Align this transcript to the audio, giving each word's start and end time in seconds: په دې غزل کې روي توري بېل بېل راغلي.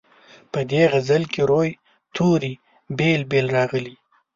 په 0.51 0.59
دې 0.71 0.83
غزل 0.91 1.23
کې 1.33 1.41
روي 1.51 1.71
توري 2.15 2.53
بېل 2.97 3.21
بېل 3.31 3.47
راغلي. 3.57 3.95